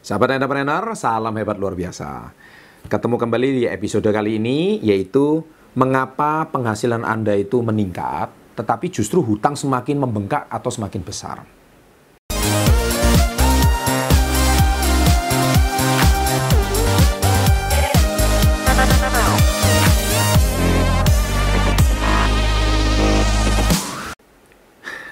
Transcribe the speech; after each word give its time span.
Sahabat 0.00 0.32
entrepreneur, 0.32 0.96
salam 0.96 1.36
hebat 1.36 1.60
luar 1.60 1.76
biasa. 1.76 2.32
Ketemu 2.88 3.20
kembali 3.20 3.48
di 3.60 3.68
episode 3.68 4.08
kali 4.08 4.40
ini 4.40 4.80
yaitu 4.80 5.44
mengapa 5.76 6.48
penghasilan 6.48 7.04
Anda 7.04 7.36
itu 7.36 7.60
meningkat 7.60 8.32
tetapi 8.56 8.88
justru 8.88 9.20
hutang 9.20 9.52
semakin 9.52 10.00
membengkak 10.00 10.48
atau 10.48 10.72
semakin 10.72 11.04
besar. 11.04 11.44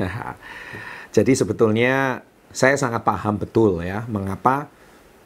Jadi 1.12 1.32
sebetulnya 1.36 2.24
saya 2.48 2.80
sangat 2.80 3.04
paham 3.04 3.36
betul 3.36 3.84
ya 3.84 4.08
mengapa 4.08 4.77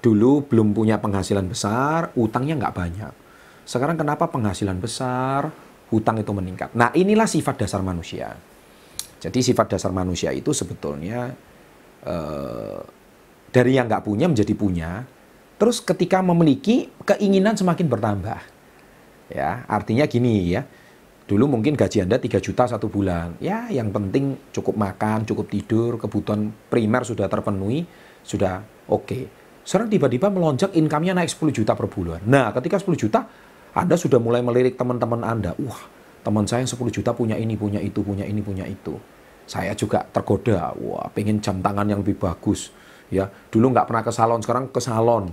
dulu 0.02 0.44
belum 0.44 0.74
punya 0.74 0.98
penghasilan 0.98 1.46
besar, 1.46 2.10
utangnya 2.18 2.58
nggak 2.58 2.74
banyak. 2.74 3.14
Sekarang 3.62 3.94
kenapa 3.94 4.26
penghasilan 4.28 4.76
besar, 4.82 5.48
hutang 5.94 6.18
itu 6.18 6.34
meningkat. 6.34 6.74
Nah 6.74 6.90
inilah 6.92 7.30
sifat 7.30 7.62
dasar 7.62 7.80
manusia. 7.80 8.34
Jadi 9.22 9.38
sifat 9.38 9.78
dasar 9.78 9.94
manusia 9.94 10.34
itu 10.34 10.50
sebetulnya 10.50 11.30
eh, 12.02 12.80
dari 13.54 13.78
yang 13.78 13.86
nggak 13.86 14.02
punya 14.02 14.26
menjadi 14.26 14.52
punya. 14.58 15.06
Terus 15.56 15.78
ketika 15.78 16.18
memiliki 16.18 16.90
keinginan 17.06 17.54
semakin 17.54 17.86
bertambah. 17.86 18.40
Ya, 19.32 19.64
artinya 19.64 20.04
gini 20.04 20.52
ya 20.52 20.66
Dulu 21.32 21.48
mungkin 21.48 21.78
gaji 21.78 22.04
Anda 22.04 22.20
3 22.20 22.44
juta 22.44 22.68
satu 22.68 22.90
bulan. 22.92 23.38
Ya, 23.38 23.70
yang 23.72 23.88
penting 23.88 24.36
cukup 24.52 24.76
makan, 24.76 25.24
cukup 25.24 25.48
tidur, 25.48 25.96
kebutuhan 25.96 26.52
primer 26.66 27.06
sudah 27.06 27.30
terpenuhi, 27.30 27.88
sudah 28.20 28.60
oke. 28.90 29.06
Okay. 29.06 29.24
Sekarang 29.62 29.88
tiba-tiba 29.88 30.28
melonjak 30.28 30.74
income-nya 30.74 31.14
naik 31.14 31.30
10 31.30 31.54
juta 31.54 31.72
per 31.78 31.86
bulan. 31.86 32.20
Nah, 32.26 32.50
ketika 32.54 32.82
10 32.82 32.98
juta, 32.98 33.24
Anda 33.72 33.94
sudah 33.94 34.18
mulai 34.18 34.42
melirik 34.42 34.74
teman-teman 34.74 35.22
Anda. 35.22 35.54
Wah, 35.62 35.82
teman 36.26 36.44
saya 36.44 36.66
yang 36.66 36.70
10 36.70 36.90
juta 36.90 37.10
punya 37.14 37.38
ini, 37.38 37.54
punya 37.54 37.78
itu, 37.78 38.02
punya 38.02 38.26
ini, 38.26 38.42
punya 38.42 38.66
itu. 38.66 38.98
Saya 39.46 39.72
juga 39.78 40.02
tergoda. 40.10 40.74
Wah, 40.76 41.06
pengen 41.14 41.38
jam 41.38 41.62
tangan 41.62 41.86
yang 41.86 42.02
lebih 42.02 42.18
bagus. 42.18 42.74
Ya, 43.12 43.30
dulu 43.52 43.70
nggak 43.70 43.86
pernah 43.86 44.02
ke 44.02 44.12
salon, 44.12 44.40
sekarang 44.42 44.72
ke 44.72 44.80
salon. 44.82 45.30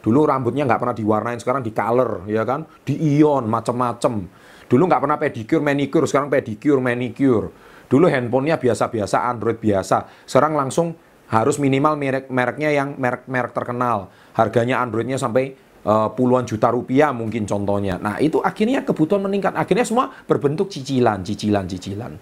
Dulu 0.00 0.24
rambutnya 0.24 0.64
nggak 0.64 0.80
pernah 0.80 0.96
diwarnain, 0.96 1.38
sekarang 1.40 1.62
di 1.64 1.72
color, 1.76 2.24
ya 2.28 2.42
kan? 2.44 2.64
Di 2.84 2.96
ion, 2.96 3.44
macam-macam 3.48 4.28
Dulu 4.70 4.86
nggak 4.86 5.02
pernah 5.02 5.18
pedicure, 5.18 5.58
manicure, 5.66 6.06
sekarang 6.06 6.30
pedicure, 6.30 6.78
manicure. 6.78 7.50
Dulu 7.90 8.06
handphonenya 8.06 8.54
biasa-biasa, 8.62 9.26
Android 9.26 9.58
biasa. 9.58 10.06
Sekarang 10.22 10.54
langsung 10.54 10.94
harus 11.30 11.56
minimal 11.62 11.94
merek 11.94 12.26
mereknya 12.26 12.74
yang 12.74 12.98
merek-merek 12.98 13.54
terkenal. 13.54 14.10
Harganya 14.34 14.82
Androidnya 14.82 15.14
sampai 15.16 15.54
uh, 15.86 16.10
puluhan 16.10 16.42
juta 16.42 16.74
rupiah 16.74 17.14
mungkin 17.14 17.46
contohnya. 17.46 17.96
Nah 18.02 18.18
itu 18.18 18.42
akhirnya 18.42 18.82
kebutuhan 18.82 19.22
meningkat. 19.22 19.54
Akhirnya 19.54 19.86
semua 19.86 20.10
berbentuk 20.26 20.66
cicilan, 20.68 21.22
cicilan, 21.22 21.70
cicilan. 21.70 22.12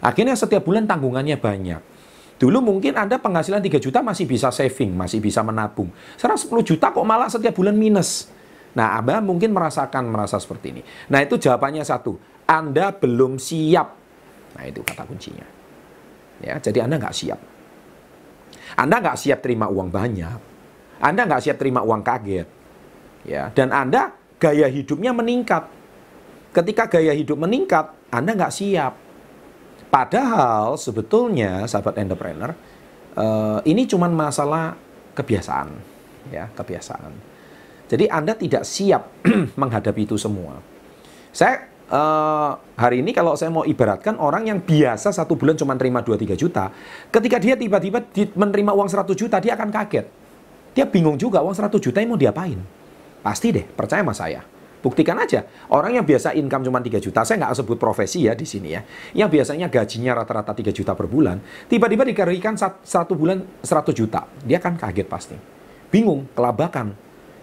Akhirnya 0.00 0.32
setiap 0.32 0.64
bulan 0.64 0.88
tanggungannya 0.88 1.36
banyak. 1.36 1.80
Dulu 2.34 2.58
mungkin 2.58 2.98
Anda 2.98 3.22
penghasilan 3.22 3.62
3 3.62 3.78
juta 3.78 4.02
masih 4.02 4.26
bisa 4.26 4.50
saving, 4.50 4.90
masih 4.90 5.22
bisa 5.22 5.40
menabung. 5.46 5.88
Sekarang 6.18 6.34
10 6.34 6.66
juta 6.66 6.90
kok 6.90 7.06
malah 7.06 7.30
setiap 7.30 7.54
bulan 7.54 7.78
minus. 7.78 8.26
Nah, 8.74 8.98
Anda 8.98 9.22
mungkin 9.22 9.54
merasakan 9.54 10.10
merasa 10.10 10.42
seperti 10.42 10.74
ini. 10.74 10.82
Nah, 11.14 11.22
itu 11.22 11.38
jawabannya 11.38 11.86
satu. 11.86 12.18
Anda 12.42 12.90
belum 12.90 13.38
siap. 13.38 13.88
Nah, 14.58 14.62
itu 14.66 14.82
kata 14.82 15.06
kuncinya. 15.06 15.46
Ya, 16.42 16.58
jadi 16.58 16.90
Anda 16.90 16.98
nggak 16.98 17.14
siap. 17.14 17.53
Anda 18.74 19.04
nggak 19.04 19.18
siap 19.20 19.44
terima 19.44 19.68
uang 19.68 19.92
banyak. 19.92 20.38
Anda 21.04 21.22
nggak 21.28 21.42
siap 21.44 21.56
terima 21.60 21.84
uang 21.84 22.00
kaget. 22.00 22.48
Ya, 23.24 23.48
dan 23.52 23.72
Anda 23.72 24.12
gaya 24.40 24.68
hidupnya 24.68 25.12
meningkat. 25.16 25.68
Ketika 26.54 26.86
gaya 26.86 27.12
hidup 27.16 27.40
meningkat, 27.40 27.92
Anda 28.12 28.36
nggak 28.36 28.54
siap. 28.54 28.94
Padahal 29.90 30.78
sebetulnya, 30.78 31.66
sahabat 31.66 31.98
entrepreneur, 31.98 32.54
uh, 33.18 33.58
ini 33.66 33.86
cuma 33.86 34.10
masalah 34.10 34.74
kebiasaan, 35.14 35.70
ya 36.30 36.50
kebiasaan. 36.54 37.12
Jadi 37.90 38.04
Anda 38.10 38.34
tidak 38.34 38.64
siap 38.66 39.24
menghadapi 39.60 40.02
itu 40.06 40.16
semua. 40.18 40.58
Saya 41.34 41.73
uh, 41.90 42.50
hari 42.78 43.04
ini 43.04 43.10
kalau 43.12 43.34
saya 43.34 43.50
mau 43.52 43.66
ibaratkan 43.66 44.16
orang 44.16 44.48
yang 44.48 44.58
biasa 44.62 45.10
satu 45.10 45.34
bulan 45.36 45.58
cuma 45.58 45.74
terima 45.76 46.00
2-3 46.00 46.38
juta, 46.38 46.70
ketika 47.10 47.36
dia 47.40 47.58
tiba-tiba 47.58 48.04
menerima 48.36 48.72
uang 48.72 48.88
100 48.88 49.12
juta, 49.16 49.36
dia 49.42 49.58
akan 49.58 49.68
kaget. 49.72 50.06
Dia 50.74 50.84
bingung 50.88 51.18
juga 51.20 51.42
uang 51.42 51.54
100 51.54 51.76
juta 51.78 51.98
ini 52.00 52.08
mau 52.08 52.20
diapain. 52.20 52.58
Pasti 53.24 53.52
deh, 53.54 53.64
percaya 53.64 54.04
sama 54.04 54.14
saya. 54.14 54.40
Buktikan 54.84 55.16
aja, 55.16 55.48
orang 55.72 55.96
yang 55.96 56.04
biasa 56.04 56.36
income 56.36 56.68
cuma 56.68 56.76
3 56.76 57.00
juta, 57.00 57.24
saya 57.24 57.40
nggak 57.40 57.56
sebut 57.56 57.80
profesi 57.80 58.28
ya 58.28 58.36
di 58.36 58.44
sini 58.44 58.76
ya, 58.76 58.84
yang 59.16 59.32
biasanya 59.32 59.72
gajinya 59.72 60.12
rata-rata 60.12 60.52
3 60.52 60.76
juta 60.76 60.92
per 60.92 61.08
bulan, 61.08 61.40
tiba-tiba 61.72 62.04
dikarikan 62.04 62.52
satu 62.84 63.16
bulan 63.16 63.40
100 63.64 63.96
juta, 63.96 64.28
dia 64.44 64.60
akan 64.60 64.76
kaget 64.76 65.08
pasti. 65.08 65.36
Bingung, 65.88 66.28
kelabakan, 66.36 66.92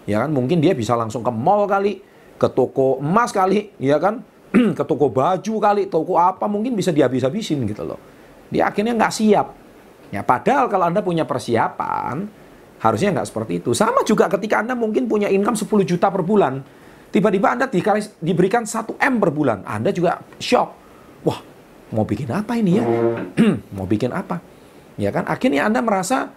ya 0.06 0.22
kan 0.22 0.30
mungkin 0.30 0.62
dia 0.62 0.70
bisa 0.74 0.94
langsung 0.94 1.26
ke 1.26 1.32
mall 1.34 1.66
kali 1.66 2.02
ke 2.38 2.48
toko 2.50 2.98
emas 2.98 3.30
kali 3.30 3.70
ya 3.78 4.02
kan 4.02 4.26
ke 4.78 4.84
toko 4.84 5.08
baju 5.08 5.54
kali 5.58 5.88
toko 5.88 6.20
apa 6.20 6.44
mungkin 6.44 6.76
bisa 6.76 6.92
dihabis-habisin 6.92 7.64
gitu 7.64 7.82
loh. 7.88 8.00
Dia 8.52 8.68
akhirnya 8.68 8.92
nggak 8.92 9.12
siap. 9.12 9.46
Ya 10.12 10.20
padahal 10.20 10.68
kalau 10.68 10.92
anda 10.92 11.00
punya 11.00 11.24
persiapan 11.24 12.28
harusnya 12.84 13.16
nggak 13.16 13.28
seperti 13.32 13.64
itu. 13.64 13.72
Sama 13.72 14.04
juga 14.04 14.28
ketika 14.28 14.60
anda 14.60 14.76
mungkin 14.76 15.08
punya 15.08 15.32
income 15.32 15.56
10 15.56 15.88
juta 15.88 16.12
per 16.12 16.20
bulan 16.20 16.60
tiba-tiba 17.08 17.56
anda 17.56 17.66
diberikan 18.20 18.64
1 18.68 19.00
m 19.00 19.14
per 19.16 19.30
bulan 19.32 19.64
anda 19.64 19.88
juga 19.88 20.20
shock. 20.36 20.68
Wah 21.24 21.40
mau 21.96 22.04
bikin 22.04 22.28
apa 22.28 22.52
ini 22.56 22.76
ya? 22.76 22.84
Mau 23.76 23.84
bikin 23.88 24.12
apa? 24.12 24.40
Ya 25.00 25.08
kan? 25.12 25.24
Akhirnya 25.28 25.68
anda 25.68 25.80
merasa 25.80 26.28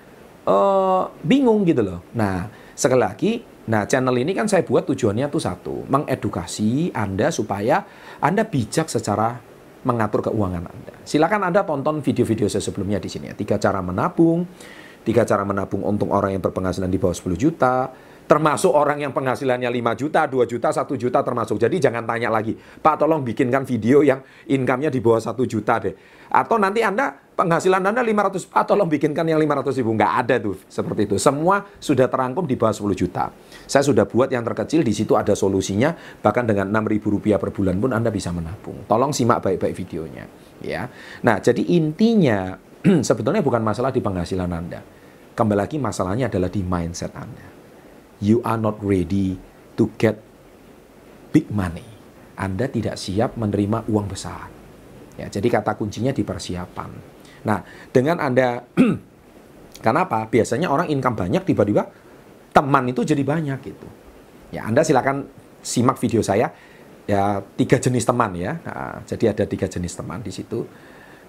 uh, 0.48 1.12
bingung 1.24 1.68
gitu 1.68 1.84
loh. 1.84 2.00
Nah 2.16 2.48
sekali 2.76 3.02
lagi 3.02 3.32
Nah, 3.66 3.90
channel 3.90 4.14
ini 4.22 4.38
kan 4.38 4.46
saya 4.46 4.62
buat 4.62 4.86
tujuannya 4.86 5.26
tuh 5.34 5.42
satu, 5.42 5.76
mengedukasi 5.90 6.94
Anda 6.94 7.34
supaya 7.34 7.82
Anda 8.22 8.46
bijak 8.46 8.86
secara 8.94 9.42
mengatur 9.86 10.30
keuangan 10.30 10.70
Anda. 10.70 10.94
Silakan 11.02 11.50
Anda 11.50 11.66
tonton 11.66 12.02
video-video 12.06 12.46
saya 12.46 12.62
sebelumnya 12.62 13.02
di 13.02 13.10
sini 13.10 13.34
ya. 13.34 13.34
Tiga 13.34 13.58
cara 13.58 13.82
menabung, 13.82 14.46
tiga 15.02 15.26
cara 15.26 15.42
menabung 15.42 15.82
untuk 15.82 16.14
orang 16.14 16.38
yang 16.38 16.44
berpenghasilan 16.46 16.90
di 16.94 17.02
bawah 17.02 17.18
10 17.18 17.34
juta, 17.34 17.90
termasuk 18.26 18.70
orang 18.70 19.02
yang 19.02 19.14
penghasilannya 19.14 19.70
5 19.70 20.02
juta, 20.02 20.30
2 20.30 20.46
juta, 20.46 20.70
1 20.70 20.94
juta 20.98 21.26
termasuk. 21.26 21.58
Jadi 21.58 21.82
jangan 21.82 22.06
tanya 22.06 22.30
lagi, 22.30 22.54
Pak 22.58 23.02
tolong 23.02 23.26
bikinkan 23.26 23.66
video 23.66 24.06
yang 24.06 24.22
income-nya 24.46 24.94
di 24.94 25.02
bawah 25.02 25.22
1 25.22 25.42
juta 25.50 25.82
deh. 25.82 25.94
Atau 26.30 26.62
nanti 26.62 26.86
Anda 26.86 27.25
penghasilan 27.36 27.84
Anda 27.84 28.02
500, 28.02 28.48
Pak 28.48 28.64
tolong 28.72 28.88
bikinkan 28.88 29.28
yang 29.28 29.38
500 29.38 29.80
ribu. 29.84 29.92
Nggak 29.94 30.14
ada 30.26 30.36
tuh 30.40 30.56
seperti 30.72 31.06
itu. 31.06 31.16
Semua 31.20 31.68
sudah 31.78 32.08
terangkum 32.08 32.48
di 32.48 32.56
bawah 32.56 32.72
10 32.72 32.96
juta. 32.96 33.30
Saya 33.68 33.84
sudah 33.84 34.08
buat 34.08 34.32
yang 34.32 34.42
terkecil, 34.42 34.82
di 34.82 34.96
situ 34.96 35.14
ada 35.20 35.36
solusinya. 35.36 35.94
Bahkan 35.94 36.48
dengan 36.48 36.72
6 36.72 36.88
ribu 36.88 37.12
rupiah 37.14 37.36
per 37.36 37.52
bulan 37.52 37.78
pun 37.78 37.92
Anda 37.92 38.10
bisa 38.10 38.32
menabung. 38.32 38.88
Tolong 38.88 39.12
simak 39.12 39.44
baik-baik 39.44 39.76
videonya. 39.76 40.26
ya. 40.64 40.88
Nah, 41.22 41.38
jadi 41.44 41.62
intinya 41.76 42.56
sebetulnya 43.08 43.44
bukan 43.44 43.62
masalah 43.62 43.92
di 43.92 44.00
penghasilan 44.00 44.50
Anda. 44.50 44.80
Kembali 45.36 45.60
lagi 45.60 45.76
masalahnya 45.76 46.32
adalah 46.32 46.48
di 46.48 46.64
mindset 46.64 47.12
Anda. 47.12 47.52
You 48.24 48.40
are 48.48 48.56
not 48.56 48.80
ready 48.80 49.36
to 49.76 49.92
get 50.00 50.24
big 51.36 51.52
money. 51.52 51.84
Anda 52.40 52.72
tidak 52.72 52.96
siap 52.96 53.36
menerima 53.36 53.84
uang 53.92 54.08
besar. 54.08 54.48
Ya, 55.16 55.28
jadi 55.32 55.48
kata 55.48 55.76
kuncinya 55.80 56.12
di 56.12 56.24
persiapan. 56.24 57.15
Nah, 57.46 57.62
dengan 57.94 58.18
Anda 58.20 58.66
Kenapa? 59.86 60.26
Biasanya 60.26 60.74
orang 60.74 60.90
income 60.90 61.14
banyak 61.14 61.46
tiba-tiba 61.46 61.86
teman 62.50 62.90
itu 62.90 63.06
jadi 63.06 63.22
banyak 63.22 63.60
gitu. 63.62 63.88
Ya, 64.50 64.66
Anda 64.66 64.82
silakan 64.82 65.30
simak 65.62 66.02
video 66.02 66.26
saya 66.26 66.50
ya 67.06 67.46
tiga 67.54 67.78
jenis 67.78 68.02
teman 68.02 68.34
ya. 68.34 68.58
Nah, 68.66 69.06
jadi 69.06 69.38
ada 69.38 69.46
tiga 69.46 69.70
jenis 69.70 69.94
teman 69.94 70.26
di 70.26 70.34
situ. 70.34 70.66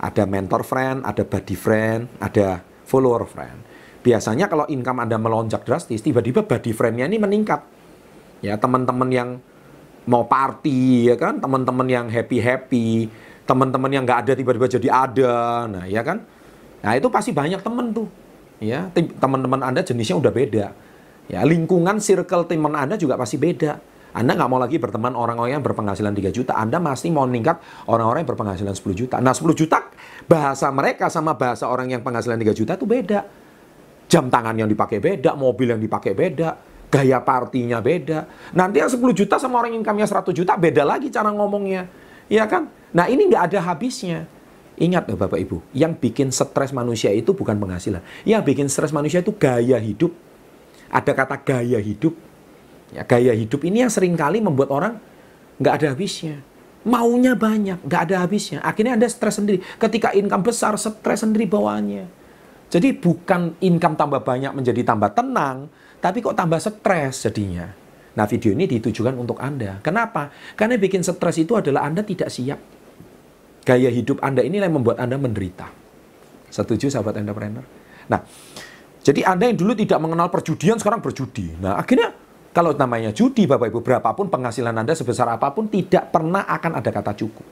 Ada 0.01 0.25
mentor 0.25 0.65
friend, 0.65 1.05
ada 1.05 1.21
buddy 1.25 1.53
friend, 1.53 2.09
ada 2.17 2.65
follower 2.89 3.29
friend. 3.29 3.61
Biasanya 4.01 4.49
kalau 4.49 4.65
income 4.73 5.05
Anda 5.05 5.21
melonjak 5.21 5.69
drastis, 5.69 6.01
tiba-tiba 6.01 6.49
body 6.49 6.73
friend-nya 6.73 7.05
ini 7.13 7.21
meningkat. 7.21 7.61
Ya, 8.41 8.57
teman-teman 8.57 9.09
yang 9.13 9.29
mau 10.09 10.25
party 10.25 11.13
ya 11.13 11.17
kan, 11.21 11.45
teman-teman 11.45 11.89
yang 11.91 12.07
happy-happy, 12.09 13.11
teman-teman 13.47 13.91
yang 13.95 14.03
nggak 14.03 14.27
ada 14.27 14.33
tiba-tiba 14.35 14.67
jadi 14.67 14.89
ada. 14.91 15.35
Nah, 15.71 15.85
ya 15.87 16.03
kan? 16.03 16.27
Nah, 16.83 16.93
itu 16.99 17.09
pasti 17.09 17.31
banyak 17.31 17.63
teman 17.63 17.95
tuh. 17.95 18.11
Ya, 18.59 18.91
teman-teman 18.95 19.63
Anda 19.63 19.87
jenisnya 19.87 20.19
udah 20.19 20.33
beda. 20.35 20.67
Ya, 21.27 21.41
lingkungan 21.47 22.03
circle 22.03 22.47
teman 22.51 22.75
Anda 22.75 22.99
juga 22.99 23.15
pasti 23.15 23.39
beda. 23.39 23.79
Anda 24.17 24.33
nggak 24.33 24.49
mau 24.49 24.57
lagi 24.57 24.81
berteman 24.81 25.13
orang-orang 25.13 25.61
yang 25.61 25.65
berpenghasilan 25.65 26.17
3 26.17 26.33
juta. 26.33 26.57
Anda 26.57 26.81
masih 26.81 27.13
mau 27.13 27.29
meningkat 27.29 27.61
orang-orang 27.85 28.25
yang 28.25 28.31
berpenghasilan 28.33 28.73
10 28.73 28.97
juta. 28.97 29.21
Nah 29.21 29.37
10 29.37 29.53
juta 29.53 29.93
bahasa 30.25 30.73
mereka 30.73 31.13
sama 31.13 31.37
bahasa 31.37 31.69
orang 31.69 31.93
yang 31.93 32.01
penghasilan 32.01 32.41
3 32.41 32.57
juta 32.57 32.81
itu 32.81 32.89
beda. 32.89 33.29
Jam 34.09 34.33
tangan 34.33 34.57
yang 34.57 34.73
dipakai 34.73 35.05
beda, 35.05 35.37
mobil 35.37 35.77
yang 35.77 35.83
dipakai 35.83 36.17
beda, 36.17 36.57
gaya 36.89 37.21
partinya 37.21 37.85
beda. 37.85 38.25
Nanti 38.57 38.81
yang 38.81 38.89
10 38.89 39.03
juta 39.13 39.37
sama 39.37 39.61
orang 39.61 39.77
income-nya 39.77 40.09
100 40.09 40.33
juta 40.33 40.57
beda 40.57 40.89
lagi 40.89 41.13
cara 41.13 41.29
ngomongnya. 41.29 41.85
Ya 42.33 42.49
kan? 42.49 42.73
Nah 42.97 43.13
ini 43.13 43.29
nggak 43.29 43.53
ada 43.53 43.61
habisnya. 43.61 44.25
Ingat 44.81 45.09
loh 45.09 45.21
Bapak 45.21 45.41
Ibu, 45.41 45.61
yang 45.77 45.97
bikin 45.97 46.33
stres 46.33 46.73
manusia 46.73 47.13
itu 47.13 47.37
bukan 47.37 47.57
penghasilan. 47.61 48.01
Yang 48.25 48.43
bikin 48.53 48.67
stres 48.73 48.93
manusia 48.93 49.21
itu 49.21 49.37
gaya 49.37 49.77
hidup. 49.77 50.13
Ada 50.89 51.13
kata 51.13 51.37
gaya 51.45 51.81
hidup. 51.81 52.17
Ya, 52.93 53.05
gaya 53.05 53.37
hidup 53.37 53.65
ini 53.69 53.85
yang 53.85 53.93
sering 53.93 54.17
kali 54.17 54.41
membuat 54.41 54.73
orang 54.73 54.97
nggak 55.61 55.75
ada 55.81 55.87
habisnya. 55.93 56.41
Maunya 56.87 57.35
banyak, 57.35 57.83
nggak 57.83 58.03
ada 58.09 58.17
habisnya. 58.23 58.63
Akhirnya 58.63 58.95
Anda 58.95 59.09
stres 59.11 59.43
sendiri. 59.43 59.59
Ketika 59.77 60.15
income 60.15 60.45
besar, 60.45 60.77
stres 60.79 61.21
sendiri 61.25 61.49
bawaannya. 61.51 62.05
Jadi 62.71 62.95
bukan 62.95 63.59
income 63.59 63.97
tambah 63.97 64.23
banyak 64.23 64.53
menjadi 64.55 64.87
tambah 64.87 65.11
tenang, 65.17 65.67
tapi 65.99 66.23
kok 66.23 66.37
tambah 66.37 66.61
stres 66.63 67.27
jadinya. 67.27 67.73
Nah 68.17 68.25
video 68.29 68.53
ini 68.55 68.69
ditujukan 68.71 69.17
untuk 69.19 69.41
Anda. 69.43 69.83
Kenapa? 69.83 70.31
Karena 70.55 70.79
bikin 70.79 71.03
stres 71.03 71.37
itu 71.43 71.59
adalah 71.59 71.89
Anda 71.89 72.07
tidak 72.07 72.31
siap. 72.31 72.76
Gaya 73.67 73.91
hidup 73.91 74.23
Anda 74.23 74.47
ini 74.47 74.63
yang 74.63 74.79
membuat 74.79 75.03
Anda 75.03 75.19
menderita. 75.19 75.67
Setuju 76.55 76.87
sahabat 76.87 77.19
entrepreneur? 77.19 77.67
Nah, 78.07 78.23
jadi 79.03 79.27
Anda 79.27 79.51
yang 79.51 79.59
dulu 79.59 79.75
tidak 79.75 79.99
mengenal 79.99 80.31
perjudian 80.31 80.79
sekarang 80.79 81.03
berjudi. 81.03 81.59
Nah, 81.59 81.75
akhirnya 81.75 82.15
kalau 82.55 82.73
namanya 82.73 83.11
judi 83.11 83.45
Bapak 83.45 83.69
Ibu 83.69 83.83
berapapun 83.83 84.31
penghasilan 84.31 84.71
Anda 84.71 84.95
sebesar 84.95 85.27
apa 85.29 85.51
pun 85.51 85.67
tidak 85.67 86.15
pernah 86.15 86.47
akan 86.47 86.79
ada 86.79 86.91
kata 86.95 87.13
cukup. 87.19 87.47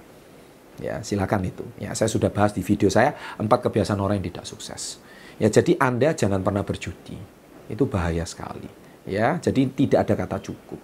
Ya, 0.78 1.02
silakan 1.02 1.50
itu. 1.50 1.66
Ya, 1.82 1.94
saya 1.98 2.06
sudah 2.06 2.30
bahas 2.30 2.54
di 2.54 2.62
video 2.62 2.86
saya 2.90 3.14
empat 3.38 3.66
kebiasaan 3.66 3.98
orang 3.98 4.22
yang 4.22 4.30
tidak 4.30 4.46
sukses. 4.46 5.02
Ya, 5.42 5.50
jadi 5.50 5.74
Anda 5.82 6.14
jangan 6.14 6.46
pernah 6.46 6.62
berjudi. 6.62 7.18
Itu 7.66 7.90
bahaya 7.90 8.22
sekali. 8.22 8.70
Ya, 9.04 9.36
jadi 9.42 9.66
tidak 9.66 10.06
ada 10.06 10.14
kata 10.14 10.38
cukup. 10.46 10.80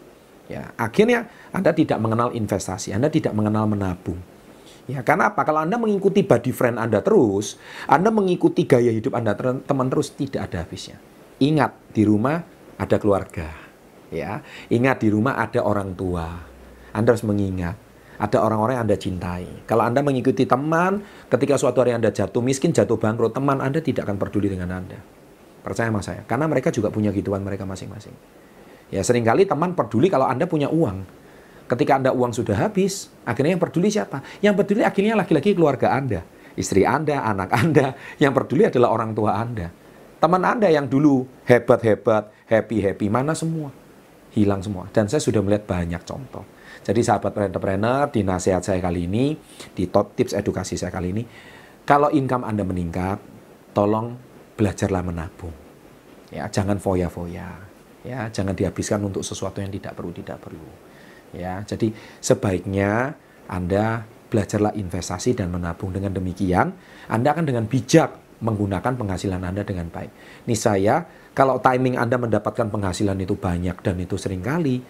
Ya, 0.51 0.75
akhirnya 0.75 1.31
Anda 1.55 1.71
tidak 1.71 2.03
mengenal 2.03 2.35
investasi, 2.35 2.91
Anda 2.91 3.07
tidak 3.07 3.31
mengenal 3.35 3.71
menabung. 3.71 4.19
Ya, 4.89 5.05
karena 5.05 5.33
apa? 5.35 5.45
Kalau 5.45 5.61
Anda 5.61 5.77
mengikuti 5.77 6.25
body 6.25 6.53
friend 6.55 6.81
Anda 6.81 7.05
terus, 7.05 7.61
Anda 7.85 8.09
mengikuti 8.09 8.65
gaya 8.65 8.91
hidup 8.95 9.17
Anda 9.17 9.37
teman 9.39 9.89
terus 9.93 10.15
tidak 10.17 10.51
ada 10.51 10.65
habisnya. 10.65 10.97
Ingat, 11.41 11.93
di 11.93 12.03
rumah 12.05 12.43
ada 12.81 12.97
keluarga. 12.97 13.49
Ya, 14.11 14.43
ingat 14.73 15.05
di 15.05 15.09
rumah 15.13 15.39
ada 15.39 15.63
orang 15.63 15.95
tua. 15.95 16.27
Anda 16.91 17.15
harus 17.15 17.23
mengingat 17.23 17.79
ada 18.21 18.37
orang-orang 18.45 18.77
yang 18.77 18.85
Anda 18.85 18.99
cintai. 19.01 19.47
Kalau 19.65 19.89
Anda 19.89 20.05
mengikuti 20.05 20.45
teman, 20.45 21.01
ketika 21.33 21.57
suatu 21.57 21.81
hari 21.81 21.97
Anda 21.97 22.13
jatuh 22.13 22.45
miskin, 22.45 22.77
jatuh 22.77 23.01
bangkrut, 23.01 23.33
teman 23.33 23.65
Anda 23.65 23.81
tidak 23.81 24.05
akan 24.05 24.21
peduli 24.21 24.53
dengan 24.53 24.69
Anda. 24.77 25.01
Percaya 25.65 25.89
sama 25.89 26.05
saya, 26.05 26.21
karena 26.29 26.45
mereka 26.45 26.69
juga 26.69 26.93
punya 26.93 27.09
kehidupan 27.17 27.41
mereka 27.41 27.65
masing-masing. 27.65 28.13
Ya, 28.93 29.01
sering 29.01 29.25
kali 29.25 29.49
teman 29.49 29.73
peduli 29.73 30.13
kalau 30.13 30.29
Anda 30.29 30.45
punya 30.45 30.69
uang. 30.69 31.20
Ketika 31.71 32.03
Anda 32.03 32.11
uang 32.11 32.35
sudah 32.35 32.67
habis, 32.67 33.15
akhirnya 33.23 33.55
yang 33.55 33.63
peduli 33.63 33.95
siapa? 33.95 34.27
Yang 34.43 34.55
peduli 34.59 34.83
akhirnya 34.83 35.15
laki-laki 35.15 35.55
keluarga 35.55 35.95
Anda. 35.95 36.27
Istri 36.59 36.83
Anda, 36.83 37.23
anak 37.23 37.55
Anda. 37.55 37.95
Yang 38.19 38.33
peduli 38.43 38.67
adalah 38.67 38.91
orang 38.91 39.15
tua 39.15 39.39
Anda. 39.39 39.71
Teman 40.19 40.43
Anda 40.43 40.67
yang 40.67 40.91
dulu 40.91 41.23
hebat-hebat, 41.47 42.51
happy-happy, 42.51 43.07
mana 43.07 43.39
semua? 43.39 43.71
Hilang 44.35 44.67
semua. 44.67 44.91
Dan 44.91 45.07
saya 45.07 45.23
sudah 45.23 45.39
melihat 45.47 45.71
banyak 45.71 46.03
contoh. 46.03 46.43
Jadi 46.83 47.07
sahabat 47.07 47.39
entrepreneur, 47.39 48.11
di 48.11 48.27
nasihat 48.27 48.67
saya 48.67 48.83
kali 48.83 49.07
ini, 49.07 49.39
di 49.71 49.87
top 49.87 50.19
tips 50.19 50.35
edukasi 50.35 50.75
saya 50.75 50.91
kali 50.91 51.15
ini, 51.15 51.23
kalau 51.87 52.11
income 52.11 52.43
Anda 52.43 52.67
meningkat, 52.67 53.23
tolong 53.71 54.19
belajarlah 54.59 55.07
menabung. 55.07 55.55
Ya, 56.35 56.51
jangan 56.51 56.83
foya-foya. 56.83 57.63
Ya, 58.03 58.27
jangan 58.27 58.59
dihabiskan 58.59 58.99
untuk 59.07 59.23
sesuatu 59.23 59.63
yang 59.63 59.71
tidak 59.71 59.95
perlu 59.95 60.11
tidak 60.11 60.43
perlu. 60.43 60.90
Ya, 61.31 61.63
jadi 61.63 61.95
sebaiknya 62.19 63.15
Anda 63.47 64.07
belajarlah 64.31 64.75
investasi 64.79 65.35
dan 65.35 65.51
menabung 65.51 65.91
dengan 65.91 66.15
demikian, 66.15 66.75
Anda 67.11 67.35
akan 67.35 67.45
dengan 67.47 67.65
bijak 67.67 68.15
menggunakan 68.41 68.97
penghasilan 68.97 69.43
Anda 69.43 69.63
dengan 69.67 69.91
baik. 69.91 70.11
Ini 70.47 70.57
saya, 70.57 71.05
kalau 71.35 71.61
timing 71.63 71.99
Anda 71.99 72.17
mendapatkan 72.17 72.71
penghasilan 72.71 73.19
itu 73.21 73.37
banyak 73.37 73.77
dan 73.83 73.97
itu 74.01 74.17
sering 74.17 74.41
kali, 74.41 74.81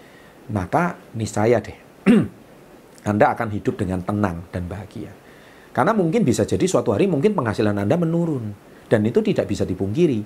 maka 0.49 0.97
saya 1.25 1.61
deh, 1.61 1.77
Anda 3.11 3.25
akan 3.33 3.49
hidup 3.53 3.81
dengan 3.81 4.01
tenang 4.01 4.45
dan 4.49 4.65
bahagia. 4.65 5.11
Karena 5.71 5.95
mungkin 5.95 6.27
bisa 6.27 6.43
jadi 6.43 6.63
suatu 6.67 6.91
hari 6.91 7.07
mungkin 7.07 7.31
penghasilan 7.31 7.75
Anda 7.79 7.95
menurun. 7.95 8.71
Dan 8.91 9.07
itu 9.07 9.23
tidak 9.23 9.47
bisa 9.47 9.63
dipungkiri. 9.63 10.19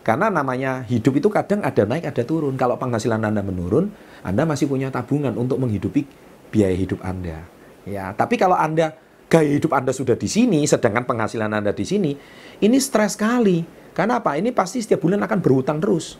Karena 0.00 0.32
namanya 0.32 0.80
hidup 0.88 1.20
itu 1.20 1.28
kadang 1.28 1.60
ada 1.60 1.84
naik, 1.84 2.08
ada 2.08 2.22
turun. 2.24 2.56
Kalau 2.56 2.80
penghasilan 2.80 3.20
Anda 3.20 3.44
menurun, 3.44 3.92
Anda 4.24 4.48
masih 4.48 4.66
punya 4.66 4.88
tabungan 4.88 5.36
untuk 5.36 5.60
menghidupi 5.60 6.08
biaya 6.48 6.72
hidup 6.72 7.04
Anda. 7.04 7.44
Ya, 7.84 8.12
tapi 8.16 8.40
kalau 8.40 8.56
Anda 8.56 8.96
gaya 9.30 9.56
hidup 9.56 9.76
Anda 9.76 9.92
sudah 9.92 10.16
di 10.16 10.26
sini, 10.26 10.64
sedangkan 10.64 11.04
penghasilan 11.04 11.52
Anda 11.52 11.70
di 11.70 11.84
sini, 11.84 12.12
ini 12.60 12.76
stres 12.80 13.14
sekali. 13.14 13.62
Karena 13.94 14.18
apa? 14.18 14.34
Ini 14.40 14.50
pasti 14.56 14.80
setiap 14.80 15.04
bulan 15.04 15.20
akan 15.22 15.38
berhutang 15.38 15.78
terus. 15.78 16.16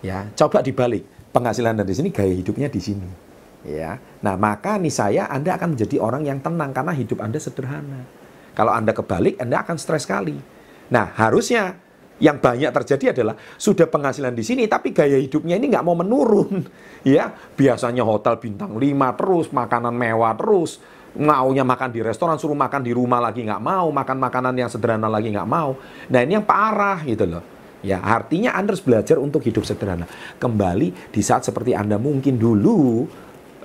Ya, 0.00 0.28
coba 0.34 0.60
dibalik. 0.64 1.04
Penghasilan 1.30 1.76
Anda 1.76 1.84
di 1.84 1.94
sini, 1.94 2.08
gaya 2.08 2.32
hidupnya 2.32 2.72
di 2.72 2.80
sini. 2.80 3.08
Ya. 3.64 3.96
Nah, 4.20 4.36
maka 4.36 4.76
nih 4.76 4.92
saya 4.92 5.24
Anda 5.28 5.56
akan 5.56 5.76
menjadi 5.76 5.96
orang 5.96 6.28
yang 6.28 6.38
tenang 6.44 6.76
karena 6.76 6.92
hidup 6.92 7.24
Anda 7.24 7.40
sederhana. 7.40 8.04
Kalau 8.52 8.70
Anda 8.70 8.92
kebalik, 8.92 9.40
Anda 9.40 9.64
akan 9.64 9.76
stres 9.80 10.04
sekali. 10.04 10.36
Nah, 10.92 11.10
harusnya 11.16 11.80
yang 12.22 12.38
banyak 12.38 12.70
terjadi 12.70 13.10
adalah 13.10 13.34
sudah 13.58 13.90
penghasilan 13.90 14.34
di 14.34 14.46
sini 14.46 14.70
tapi 14.70 14.94
gaya 14.94 15.18
hidupnya 15.18 15.58
ini 15.58 15.70
nggak 15.70 15.84
mau 15.84 15.96
menurun. 15.98 16.62
Ya 17.04 17.36
biasanya 17.52 18.00
hotel 18.00 18.40
bintang 18.40 18.80
5 18.80 19.20
terus 19.20 19.52
makanan 19.52 19.92
mewah 19.92 20.32
terus. 20.40 20.80
Maunya 21.14 21.60
makan 21.62 21.92
di 21.92 22.00
restoran 22.00 22.40
suruh 22.40 22.56
makan 22.56 22.80
di 22.80 22.96
rumah 22.96 23.20
lagi 23.20 23.44
nggak 23.44 23.60
mau 23.60 23.92
makan 23.92 24.16
makanan 24.18 24.56
yang 24.56 24.72
sederhana 24.72 25.12
lagi 25.12 25.28
nggak 25.28 25.44
mau. 25.44 25.76
Nah 26.08 26.20
ini 26.24 26.40
yang 26.40 26.48
parah 26.48 27.04
gitu 27.04 27.28
loh. 27.28 27.44
Ya 27.84 28.00
artinya 28.00 28.56
anda 28.56 28.72
harus 28.72 28.80
belajar 28.80 29.20
untuk 29.20 29.44
hidup 29.44 29.68
sederhana. 29.68 30.08
Kembali 30.40 31.12
di 31.12 31.20
saat 31.20 31.44
seperti 31.44 31.76
anda 31.76 32.00
mungkin 32.00 32.40
dulu 32.40 33.04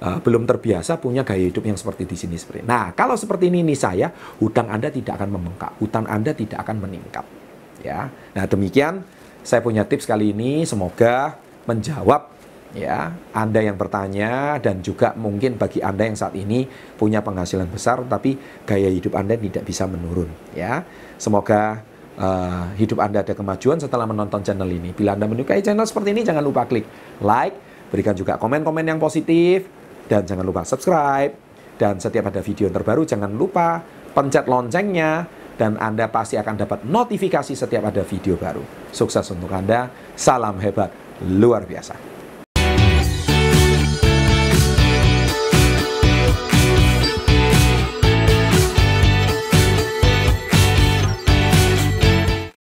uh, 0.03 0.19
belum 0.23 0.47
terbiasa 0.47 0.97
punya 0.97 1.27
gaya 1.27 1.47
hidup 1.47 1.63
yang 1.63 1.77
seperti 1.77 2.07
di 2.07 2.15
sini 2.15 2.35
seperti 2.39 2.63
nah 2.63 2.95
kalau 2.95 3.19
seperti 3.19 3.51
ini 3.51 3.63
nih 3.67 3.77
saya 3.77 4.07
hutang 4.39 4.71
anda 4.71 4.87
tidak 4.87 5.19
akan 5.19 5.29
membengkak 5.35 5.71
hutang 5.79 6.05
anda 6.07 6.31
tidak 6.31 6.63
akan 6.63 6.77
meningkat 6.87 7.25
ya. 7.83 8.09
Nah, 8.35 8.45
demikian 8.45 9.03
saya 9.43 9.63
punya 9.63 9.87
tips 9.87 10.05
kali 10.05 10.35
ini 10.35 10.67
semoga 10.67 11.39
menjawab 11.65 12.29
ya 12.77 13.17
Anda 13.33 13.65
yang 13.65 13.77
bertanya 13.81 14.61
dan 14.61 14.85
juga 14.85 15.17
mungkin 15.17 15.57
bagi 15.57 15.81
Anda 15.81 16.05
yang 16.05 16.17
saat 16.17 16.37
ini 16.37 16.69
punya 16.97 17.25
penghasilan 17.25 17.65
besar 17.65 18.05
tapi 18.05 18.37
gaya 18.65 18.89
hidup 18.89 19.17
Anda 19.17 19.39
tidak 19.39 19.65
bisa 19.65 19.89
menurun 19.89 20.29
ya. 20.53 20.85
Semoga 21.17 21.81
uh, 22.19 22.69
hidup 22.77 23.01
Anda 23.01 23.25
ada 23.25 23.33
kemajuan 23.33 23.81
setelah 23.81 24.05
menonton 24.05 24.45
channel 24.45 24.69
ini. 24.69 24.93
Bila 24.93 25.17
Anda 25.17 25.25
menyukai 25.25 25.65
channel 25.65 25.87
seperti 25.87 26.13
ini 26.13 26.21
jangan 26.21 26.43
lupa 26.45 26.69
klik 26.69 26.85
like, 27.23 27.55
berikan 27.89 28.13
juga 28.13 28.37
komen-komen 28.37 28.85
yang 28.85 29.01
positif 29.01 29.65
dan 30.05 30.25
jangan 30.25 30.45
lupa 30.45 30.61
subscribe 30.61 31.33
dan 31.79 31.97
setiap 31.97 32.29
ada 32.29 32.43
video 32.43 32.67
terbaru 32.69 33.07
jangan 33.07 33.31
lupa 33.33 33.81
pencet 34.11 34.45
loncengnya 34.45 35.38
dan 35.59 35.75
Anda 35.75 36.07
pasti 36.07 36.39
akan 36.39 36.55
dapat 36.55 36.79
notifikasi 36.87 37.51
setiap 37.51 37.91
ada 37.91 38.07
video 38.07 38.39
baru. 38.39 38.63
Sukses 38.95 39.27
untuk 39.35 39.51
Anda, 39.51 39.91
salam 40.15 40.55
hebat 40.63 40.95
luar 41.27 41.67
biasa. 41.67 42.08